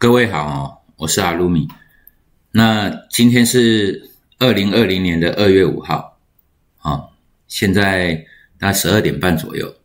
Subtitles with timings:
[0.00, 1.68] 各位好，我是阿鲁米。
[2.52, 6.18] 那今天是二零二零年的二月五号，
[6.78, 7.04] 啊，
[7.48, 8.14] 现在
[8.58, 9.76] 大概十二点半左右。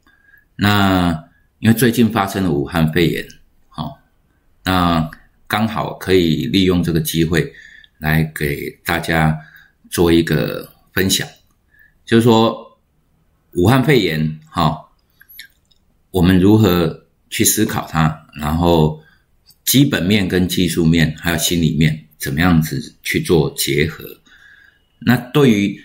[0.55, 1.25] 那
[1.59, 3.27] 因为最近发生了武汉肺炎，
[3.67, 3.99] 好，
[4.63, 5.11] 那
[5.47, 7.53] 刚好可以利用这个机会
[7.97, 9.37] 来给大家
[9.89, 11.27] 做一个分享，
[12.05, 12.79] 就是说
[13.55, 14.81] 武汉肺炎，哈，
[16.11, 19.01] 我们如何去思考它，然后。
[19.65, 24.05] 基本面跟技术面，还有心里面，怎么样子去做结合？
[24.99, 25.83] 那对于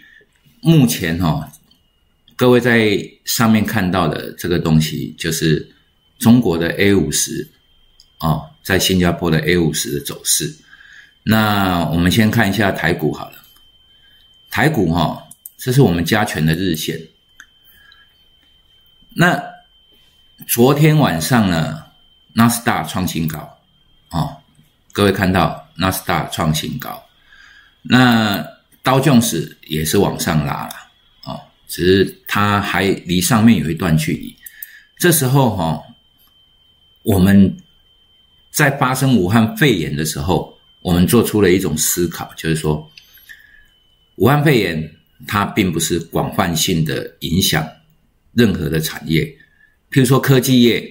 [0.61, 1.51] 目前哈，
[2.37, 5.67] 各位在上面看到的这个东西，就是
[6.19, 7.49] 中国的 A 五十
[8.19, 10.55] 哦，在新加坡的 A 五十的走势。
[11.23, 13.43] 那我们先看一下台股好了，
[14.51, 17.01] 台股哈，这是我们加权的日线。
[19.15, 19.43] 那
[20.47, 21.83] 昨天晚上呢，
[22.35, 23.60] 纳斯达创新高。
[24.11, 24.37] 哦，
[24.93, 27.03] 各位看到纳斯达创新高，
[27.83, 28.45] 那
[28.83, 30.75] 刀琼斯也是往上拉了，
[31.25, 34.35] 哦，只是它还离上面有一段距离。
[34.99, 35.81] 这时候哈，
[37.05, 37.57] 我们
[38.51, 42.91] 在发生武汉肺炎的时候，我们做出了一种思考，就是说，
[44.17, 44.95] 武汉肺炎
[45.27, 47.67] 它并不是广泛性的影响
[48.33, 49.25] 任何的产业，
[49.91, 50.87] 譬如说科技业，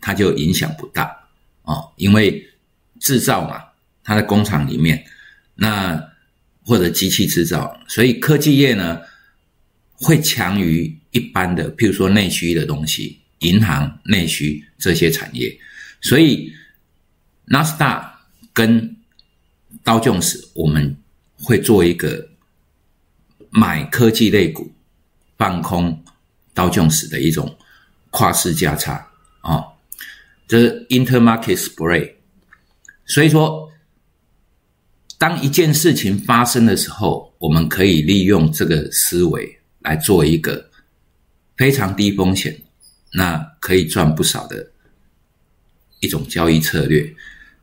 [0.00, 1.14] 它就影响不大
[1.64, 2.42] 哦，因为。
[3.00, 3.62] 制造嘛，
[4.02, 5.04] 它的工厂里面，
[5.54, 6.02] 那
[6.64, 9.00] 或者机器制造，所以科技业呢
[9.92, 15.54] 会强于一般的，譬如说内需的东西，银行内需这些产业，
[16.00, 16.52] 所以
[17.44, 18.20] 纳斯达
[18.52, 18.96] 跟
[19.82, 20.96] 刀琼斯，我们
[21.36, 22.30] 会做一个
[23.50, 24.72] 买科技类股，
[25.36, 26.02] 放空
[26.54, 27.54] 刀琼斯的一种
[28.10, 29.06] 跨市价差
[29.40, 29.62] 啊，
[30.48, 32.14] 这是 intermarket spread。
[33.06, 33.70] 所以说，
[35.18, 40.70] 当一件事情发生的时候，我们可以利用这个思维来做一个
[41.56, 42.58] 非常低风险、
[43.12, 44.70] 那可以赚不少的
[46.00, 47.14] 一种交易策略。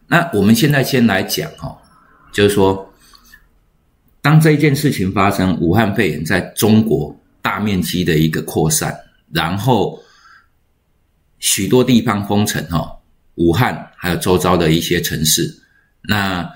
[0.08, 1.76] 那我们现在先来讲哈，
[2.32, 2.94] 就是说，
[4.22, 8.96] 当这一件事情发生，武汉肺炎在中国大面积的一个扩散，
[9.32, 10.00] 然后
[11.40, 12.98] 许多地方封城哈。
[13.36, 15.56] 武汉还有周遭的一些城市，
[16.02, 16.52] 那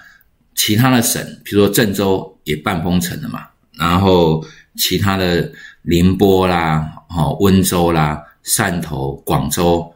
[0.55, 4.43] 其他的省，比如说郑州也半封城了嘛，然后
[4.75, 5.47] 其他的
[5.83, 9.93] 宁波啦、哦温州啦、汕头、广州，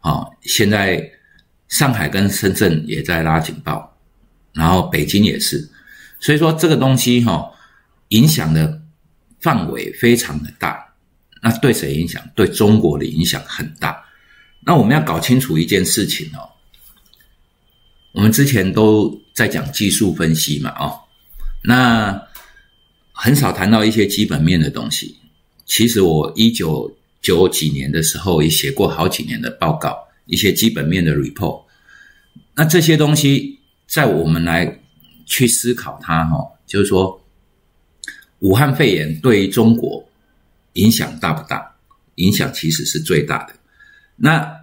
[0.00, 1.06] 哦现在
[1.68, 3.94] 上海跟深圳也在拉警报，
[4.54, 5.68] 然后北京也是，
[6.18, 7.46] 所以说这个东西哈
[8.08, 8.80] 影响的
[9.40, 10.82] 范围非常的大，
[11.42, 12.22] 那对谁影响？
[12.34, 14.02] 对中国的影响很大。
[14.64, 16.48] 那我们要搞清楚一件事情哦，
[18.16, 21.00] 我们之前都在讲技术分析嘛，哦，
[21.62, 22.18] 那
[23.12, 25.18] 很少谈到一些基本面的东西。
[25.66, 29.94] 其实我一九九几年的时候也写过好几年的报告，
[30.24, 31.62] 一些基本面的 report。
[32.54, 34.80] 那这些东西在我们来
[35.26, 37.22] 去思考它，哈，就是说，
[38.38, 40.02] 武汉肺炎对于中国
[40.72, 41.76] 影响大不大？
[42.14, 43.54] 影响其实是最大的。
[44.16, 44.62] 那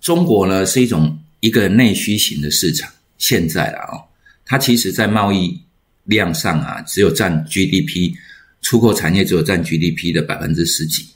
[0.00, 4.00] 中国呢是一种一个内需型的市场，现在啊，
[4.46, 5.60] 它其实在贸易
[6.04, 8.14] 量上啊，只有占 GDP，
[8.62, 11.06] 出口产业只有占 GDP 的百分之十几，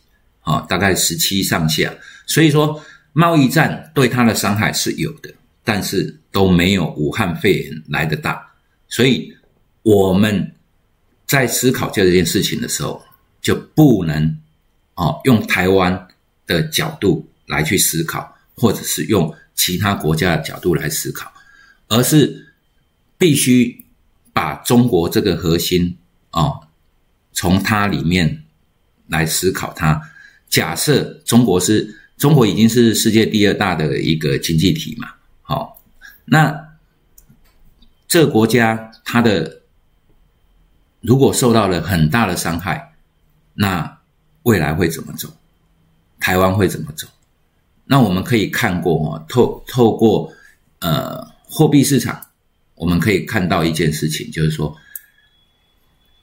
[0.41, 1.91] 啊，大概十七上下。
[2.27, 2.79] 所以说
[3.15, 5.33] 贸易战对它的伤害是有的，
[5.65, 8.47] 但是都没有武汉肺炎来的大。
[8.87, 9.33] 所以
[9.83, 10.53] 我们
[11.27, 13.03] 在思考这件事情的时候，
[13.41, 14.39] 就不能
[14.97, 16.07] 哦用台湾
[16.47, 17.27] 的角度。
[17.49, 21.33] 来去思考，或者是用其他国家的角度来思考，
[21.89, 22.55] 而是
[23.19, 23.85] 必须
[24.33, 25.99] 把中国这个核心
[26.31, 26.61] 啊，
[27.33, 28.45] 从它里面
[29.09, 30.01] 来思考它。
[30.49, 35.13] 假设中国是中国已经是世界第二大的一个经济体嘛，
[35.43, 35.83] 好，
[36.25, 36.79] 那
[38.07, 39.63] 这个国家它的
[41.01, 42.95] 如果受到了很大的伤害，
[43.55, 43.99] 那
[44.45, 45.29] 未来会怎么走？
[46.21, 47.09] 台湾会怎么走？
[47.91, 50.31] 那我们可以看过哈，透透过
[50.81, 52.21] 呃货币市场，
[52.75, 54.77] 我们可以看到一件事情，就是说，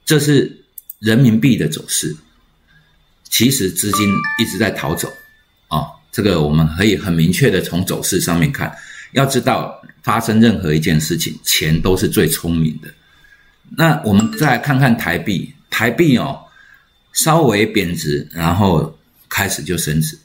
[0.04, 0.64] 这是
[1.00, 2.16] 人民币的走势，
[3.24, 4.08] 其实资金
[4.38, 5.12] 一直在逃走
[5.66, 8.72] 啊，这个我们可以很明确的从走势上面看。
[9.12, 12.88] 要知道，发生任何一件事情，钱都是最聪明的。
[13.76, 16.38] 那我们再来看看台币，台币哦
[17.12, 18.96] 稍微贬值，然后
[19.28, 20.16] 开始就升值。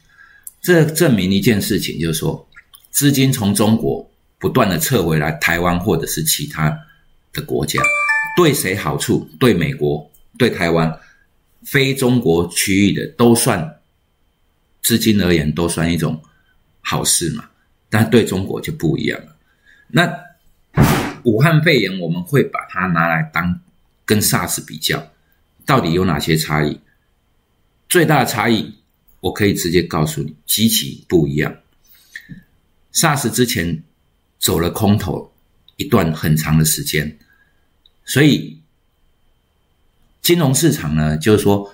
[0.62, 2.48] 这证明一件事情，就是说，
[2.92, 6.69] 资金从中国不断的撤回来台湾或者是其他
[7.34, 7.81] 的国家，
[8.38, 9.28] 对谁好处？
[9.40, 11.00] 对美国、对台湾、
[11.63, 13.80] 非中国区域的都算，
[14.81, 16.22] 资金而言都算一种
[16.81, 17.50] 好事嘛。
[17.90, 19.36] 但对中国就不一样了。
[19.90, 20.10] 那
[21.24, 23.60] 武汉肺炎我们会把它拿来当
[24.06, 25.12] 跟 SARS 比较，
[25.66, 26.80] 到底有哪些差异？
[27.90, 28.74] 最大的差异，
[29.22, 31.56] 我可以直接告诉你，极其不一样。
[32.94, 33.82] SARS 之前
[34.38, 35.34] 走了空头
[35.78, 37.18] 一段很长的时间，
[38.04, 38.60] 所以
[40.22, 41.74] 金融市场呢，就是说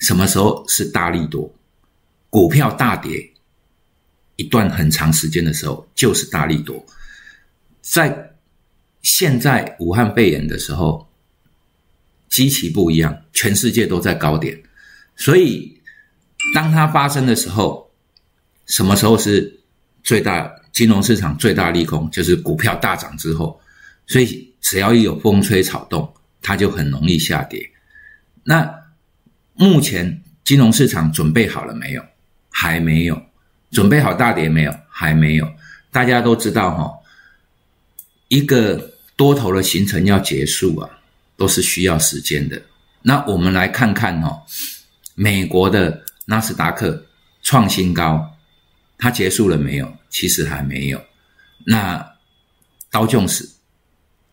[0.00, 1.52] 什么时候是大力多，
[2.28, 3.32] 股票大跌
[4.36, 6.84] 一段很长时间的时候，就是大力多。
[7.80, 8.34] 在
[9.02, 11.08] 现在武汉肺炎的时候，
[12.28, 14.62] 极其不一样，全世界都在高点。
[15.16, 15.77] 所以，
[16.54, 17.90] 当它发生的时候，
[18.66, 19.60] 什么时候是
[20.02, 22.10] 最大金融市场最大利空？
[22.10, 23.60] 就是股票大涨之后。
[24.06, 26.10] 所以，只要一有风吹草动，
[26.40, 27.70] 它就很容易下跌。
[28.42, 28.68] 那
[29.54, 32.02] 目前金融市场准备好了没有？
[32.50, 33.20] 还没有。
[33.70, 34.74] 准备好大跌没有？
[34.88, 35.46] 还没有。
[35.92, 36.90] 大家都知道哈，
[38.28, 40.88] 一个多头的形成要结束啊，
[41.36, 42.62] 都是需要时间的。
[43.02, 44.42] 那我们来看看哈。
[45.20, 47.06] 美国的纳斯达克
[47.42, 48.36] 创新高，
[48.98, 49.96] 它结束了没有？
[50.10, 51.02] 其实还没有。
[51.64, 52.06] 那
[52.90, 53.50] 刀琼斯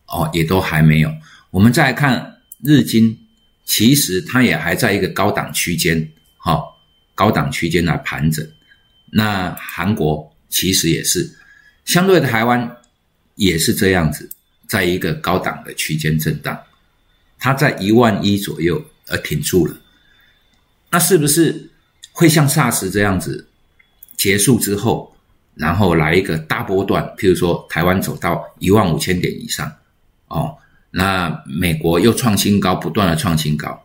[0.06, 1.10] 哦，也都还没有。
[1.50, 3.18] 我们再来看日经，
[3.64, 6.62] 其实它也还在一个高档区间，哈，
[7.14, 8.46] 高档区间来盘整。
[9.10, 11.34] 那韩国其实也是，
[11.86, 12.76] 相对的台湾
[13.36, 14.28] 也是这样子，
[14.68, 16.62] 在一个高档的区间震荡，
[17.38, 19.74] 它在一万一左右而挺住了。
[20.90, 21.70] 那是不是
[22.18, 23.46] 会像 SARS 这样子
[24.16, 25.14] 结束之后，
[25.54, 27.04] 然后来一个大波段？
[27.18, 29.70] 譬如说台湾走到一万五千点以上，
[30.28, 30.56] 哦，
[30.90, 33.84] 那美国又创新高，不断的创新高，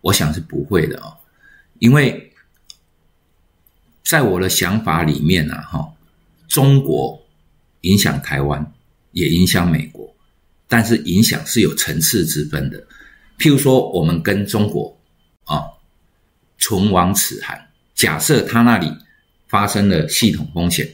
[0.00, 1.16] 我想是不会的哦，
[1.78, 2.32] 因为
[4.02, 5.88] 在我的想法里面呢，哈，
[6.48, 7.22] 中国
[7.82, 8.72] 影响台湾，
[9.12, 10.12] 也影响美国，
[10.66, 12.84] 但是影响是有层次之分的。
[13.38, 14.98] 譬如说，我们跟中国
[15.44, 15.62] 啊。
[16.66, 17.68] 唇亡齿寒。
[17.94, 18.92] 假设他那里
[19.46, 20.88] 发生了系统风险，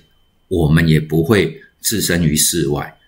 [0.49, 2.99] 我们也不会置身于世外。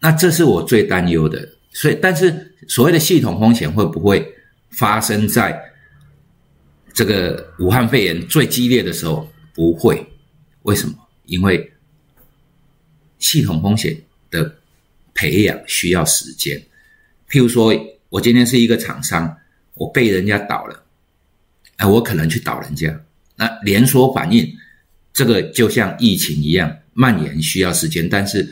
[0.00, 1.48] 那这是我最担忧的。
[1.72, 4.34] 所以，但是所谓的系统风险会不会
[4.70, 5.58] 发生在
[6.92, 9.26] 这个武汉肺炎最激烈的时候？
[9.54, 10.06] 不会。
[10.62, 10.94] 为什么？
[11.24, 11.72] 因为
[13.18, 13.96] 系统风险
[14.30, 14.56] 的
[15.14, 16.60] 培养需要时间。
[17.30, 17.74] 譬如说，
[18.10, 19.38] 我今天是一个厂商，
[19.74, 20.83] 我被人家倒了。
[21.76, 23.00] 哎，我可能去倒人家，
[23.36, 24.56] 那连锁反应，
[25.12, 28.08] 这个就像疫情一样蔓延，需要时间。
[28.08, 28.48] 但是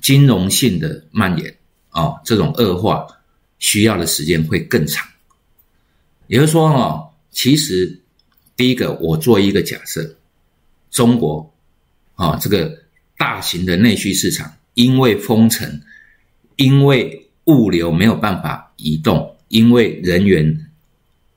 [0.00, 1.54] 金融性的蔓延，
[1.90, 3.06] 哦，这种恶化
[3.58, 5.06] 需要的时间会更长。
[6.26, 7.98] 也就是说，哦，其实
[8.56, 10.16] 第一个，我做一个假设，
[10.90, 11.50] 中国，
[12.14, 12.82] 啊，这个
[13.16, 15.80] 大型的内需市场，因为封城，
[16.56, 20.66] 因为物流没有办法移动，因为人员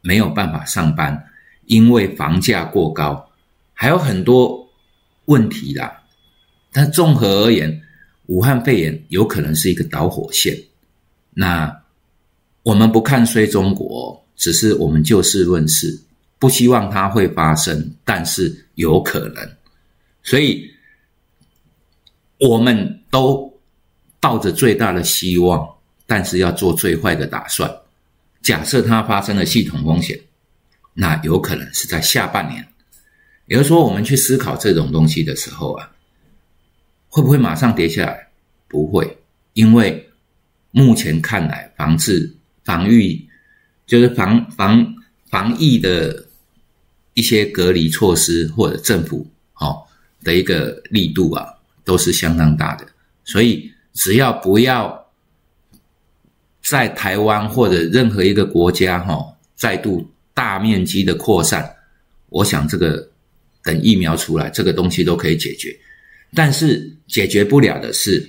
[0.02, 1.26] 没有办法上班。
[1.70, 3.30] 因为房价过高，
[3.76, 4.68] 还有很多
[5.26, 6.02] 问题啦。
[6.72, 7.80] 但综合而言，
[8.26, 10.58] 武汉肺炎有可能是一个导火线。
[11.32, 11.84] 那
[12.64, 16.02] 我们不看衰中国，只是我们就事论事，
[16.40, 19.48] 不希望它会发生，但是有可能。
[20.24, 20.68] 所以，
[22.40, 23.54] 我们都
[24.20, 25.70] 抱着最大的希望，
[26.08, 27.72] 但是要做最坏的打算。
[28.42, 30.20] 假设它发生了系统风险。
[31.02, 32.68] 那有可能是在下半年，
[33.46, 35.92] 也就是说，我们去思考这种东西的时候啊，
[37.08, 38.28] 会不会马上跌下来？
[38.68, 39.18] 不会，
[39.54, 40.10] 因为
[40.72, 43.26] 目前看来，防治、防御，
[43.88, 44.94] 就是防防
[45.30, 46.26] 防疫的
[47.14, 49.88] 一些隔离措施或者政府哦
[50.22, 51.48] 的一个力度啊，
[51.86, 52.86] 都是相当大的。
[53.24, 55.08] 所以，只要不要
[56.62, 60.12] 在台湾或者任何一个国家哈再度。
[60.40, 61.70] 大面积的扩散，
[62.30, 63.06] 我想这个
[63.62, 65.78] 等疫苗出来，这个东西都可以解决。
[66.34, 68.26] 但是解决不了的是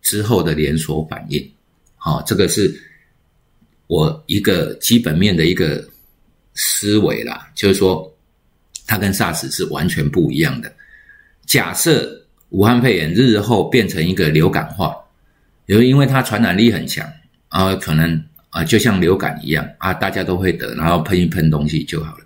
[0.00, 1.52] 之后的连锁反应。
[1.96, 2.72] 好，这个是
[3.88, 5.84] 我一个基本面的一个
[6.54, 8.08] 思维啦，就是说
[8.86, 10.72] 它跟 SARS 是完全不一样的。
[11.44, 14.94] 假设武汉肺炎日后变成一个流感化，
[15.66, 17.04] 有因为它传染力很强
[17.48, 18.24] 啊，可能。
[18.50, 22.24] 啊，就像流感一样啊，大家都会得，然后喷一喷东西就好了，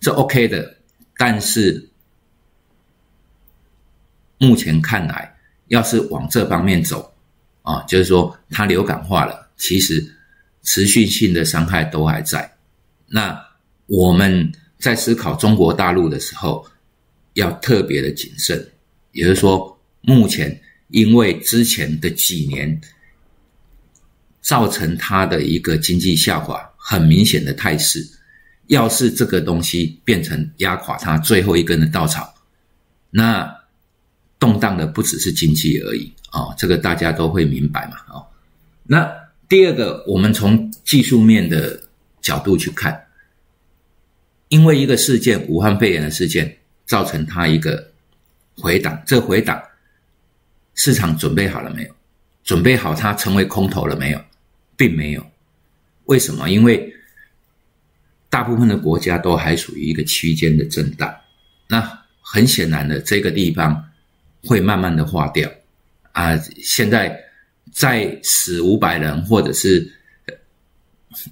[0.00, 0.76] 这 OK 的。
[1.16, 1.88] 但是
[4.38, 5.36] 目前看来，
[5.68, 7.14] 要是往这方面走，
[7.62, 10.04] 啊，就是说它流感化了，其实
[10.62, 12.52] 持续性的伤害都还在。
[13.06, 13.40] 那
[13.86, 16.66] 我们在思考中国大陆的时候，
[17.34, 18.66] 要特别的谨慎，
[19.12, 22.80] 也就是说，目前因为之前的几年
[24.42, 28.06] 造成它的一个经济下滑很明显的态势，
[28.66, 32.34] 要是这个东西变成压垮它最后一根的稻草，
[33.10, 33.62] 那。
[34.42, 38.18] 动荡的不只是经济而已啊，这个大家都会明白嘛啊。
[38.82, 39.08] 那
[39.48, 41.80] 第二个，我们从技术面的
[42.20, 43.06] 角度去看，
[44.48, 47.92] 因为一个事件，武汉肺炎的事件，造成它一个
[48.56, 49.62] 回档，这回档
[50.74, 51.94] 市场准备好了没有？
[52.42, 54.20] 准备好它成为空头了没有？
[54.76, 55.24] 并没有。
[56.04, 56.50] 为什么？
[56.50, 56.92] 因为
[58.28, 61.14] 大部分的国家都还属于一个区间的震荡。
[61.68, 63.88] 那很显然的，这个地方。
[64.44, 65.48] 会慢慢的化掉，
[66.10, 67.16] 啊，现在
[67.70, 69.88] 在死五百人，或者是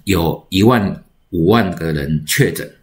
[0.05, 2.73] 有一万五万个人确诊，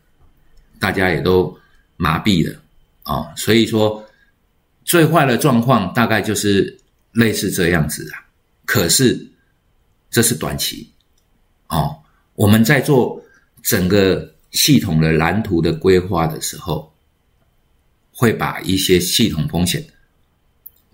[0.78, 1.58] 大家也都
[1.96, 2.60] 麻痹了
[3.04, 4.06] 啊，所以说
[4.84, 6.78] 最坏的状况大概就是
[7.12, 8.20] 类似这样子啊。
[8.66, 9.18] 可是
[10.10, 10.90] 这是短期，
[11.68, 12.02] 哦，
[12.34, 13.22] 我们在做
[13.62, 16.92] 整个系统的蓝图的规划的时候，
[18.12, 19.84] 会把一些系统风险。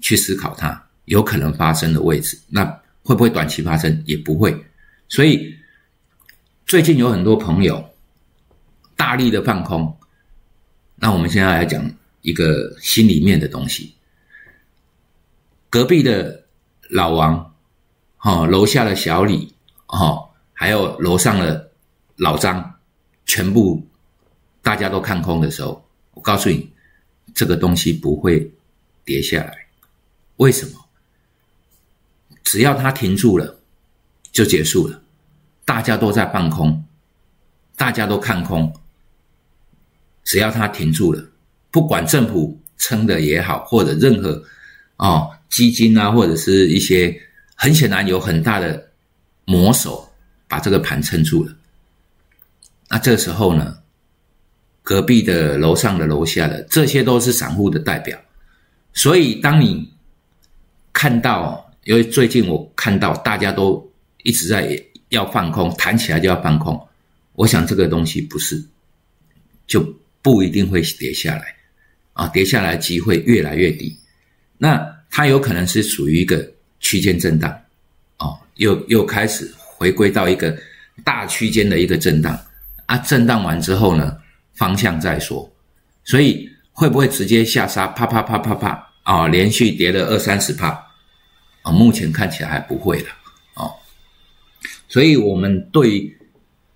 [0.00, 2.62] 去思考它有可能发生的位置，那
[3.02, 4.02] 会不会短期发生？
[4.04, 4.54] 也不会。
[5.09, 5.56] 所以
[6.66, 7.83] 最近有很多朋友
[8.97, 9.97] 大力的放空。
[10.97, 11.90] 那我们现在来讲
[12.21, 13.94] 一个心里面的东西。
[15.71, 16.44] 隔壁的
[16.90, 17.53] 老王，
[18.25, 19.54] 哦，楼下的小李，
[19.88, 21.71] 哦，还有楼上的
[22.16, 22.75] 老张，
[23.26, 23.87] 全部
[24.62, 26.71] 大家都看空的时候，我告诉你，
[27.35, 28.50] 这个东西不会
[29.04, 29.66] 跌下来。
[30.37, 30.87] 为什么？
[32.43, 33.59] 只要它停住了，
[34.33, 35.02] 就结束了。
[35.66, 36.83] 大家都在放空，
[37.76, 38.73] 大家都看空。
[40.25, 41.23] 只要它停住了，
[41.71, 44.43] 不管政府撑的也好，或者任何
[44.97, 47.21] 哦基金啊，或者是一些
[47.64, 48.90] 很显然有很大的
[49.47, 50.06] 魔手
[50.47, 51.56] 把这个盘撑住了。
[52.90, 53.78] 那这时候呢，
[54.83, 58.21] 隔壁的、楼上的、楼下的，这些都是散户的代表。
[58.92, 59.90] 所以当你
[60.92, 63.90] 看到，因为最近我看到大家都
[64.25, 64.78] 一直在
[65.09, 66.78] 要放空，弹起来就要放空。
[67.33, 68.62] 我想这个东西不是，
[69.66, 69.80] 就
[70.21, 71.56] 不一定会跌下来
[72.12, 73.99] 啊，跌下来机会越来越低。
[74.59, 76.47] 那它有可能是属于一个
[76.85, 77.50] 区间震荡，
[78.19, 80.55] 哦，又又开始回归到一个
[81.03, 82.38] 大区间的一个震荡
[82.85, 82.99] 啊。
[82.99, 84.19] 震荡完之后呢，
[84.53, 85.50] 方向再说。
[86.05, 87.87] 所以会不会直接下杀？
[87.87, 90.69] 啪啪啪啪啪啊，连续跌了二三十帕。
[91.62, 93.09] 啊，目前看起来还不会了
[93.55, 93.73] 哦，
[94.87, 96.14] 所以我们对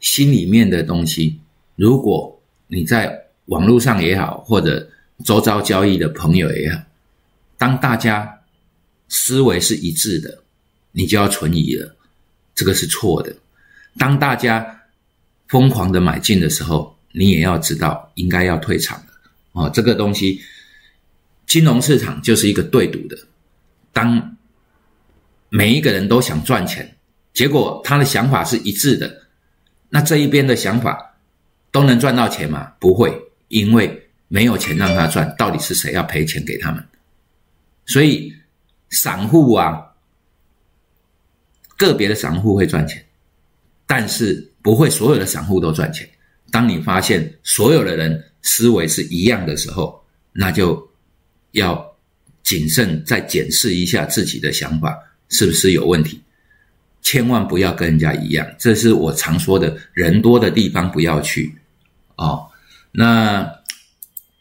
[0.01, 1.39] 心里面的东西，
[1.77, 4.89] 如果你在网络上也好，或者
[5.23, 6.81] 周遭交易的朋友也好，
[7.59, 8.38] 当大家
[9.09, 10.43] 思维是一致的，
[10.93, 11.97] 你就要存疑了，
[12.55, 13.35] 这个是错的。
[13.99, 14.83] 当大家
[15.49, 19.13] 疯狂的买进的时候，你也要知道应该要退场的
[19.53, 19.71] 哦。
[19.73, 20.41] 这个东西，
[21.47, 23.19] 金融市场就是一个对赌的，
[23.93, 24.35] 当。
[25.51, 26.95] 每一个人都想赚钱，
[27.33, 29.23] 结果他的想法是一致的，
[29.89, 31.17] 那这一边的想法
[31.71, 32.75] 都能赚到钱吗？
[32.79, 36.85] 不会，因为没有钱让他赚，到底是谁要赔钱给他们？
[37.87, 38.31] 所以
[38.91, 39.95] 散户啊，
[41.77, 43.05] 个别的散户会赚钱，
[43.87, 46.09] 但是不会所有的散户都赚钱。
[46.51, 50.91] 当你发现所有的人思维是一样的时候，那就
[51.53, 51.97] 要
[52.43, 54.99] 谨慎再检视一下自己的想法。
[55.31, 56.23] 是不是有问题？
[57.03, 61.55] 千万不要跟人家一样，这是我常说的，人多的地方不要去
[62.17, 62.49] 哦。
[62.93, 63.47] 那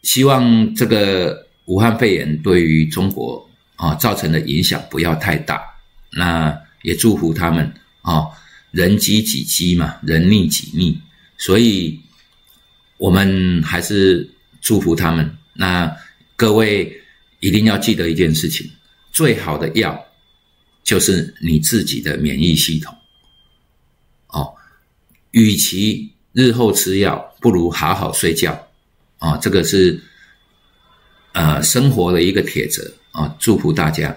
[0.02, 3.47] 希望这个武汉肺炎对于中国
[3.78, 5.62] 啊造成的影响不要太大。
[6.12, 8.26] 那也祝福他们啊，
[8.70, 10.94] 人饥己饥嘛，人溺己溺，
[11.38, 11.98] 所以
[12.98, 14.28] 我们还是
[14.60, 15.34] 祝福他们。
[15.54, 15.96] 那
[16.36, 17.00] 各位
[17.40, 18.70] 一定要记得一件事情：
[19.10, 20.04] 最好的药。
[20.84, 22.96] 就是你自己的免疫系统，
[24.28, 24.54] 哦，
[25.32, 28.58] 与其日后吃药，不如好好睡觉，
[29.18, 30.02] 啊，这个是
[31.38, 34.14] 呃生活的一个帖子啊，祝福大家。